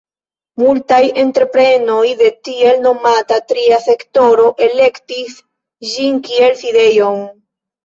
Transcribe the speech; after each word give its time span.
Multaj 0.59 1.01
entreprenoj 1.23 2.05
de 2.21 2.29
la 2.29 2.37
tiel 2.47 2.81
nomata 2.87 3.39
tria 3.53 3.79
sektoro 3.85 4.49
elektis 4.71 5.39
ĝin 5.93 6.21
kiel 6.31 6.61
sidejon. 6.67 7.25